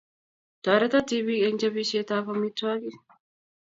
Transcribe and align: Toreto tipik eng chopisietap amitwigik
Toreto 0.63 0.97
tipik 1.09 1.41
eng 1.45 1.59
chopisietap 1.61 2.25
amitwigik 2.33 2.95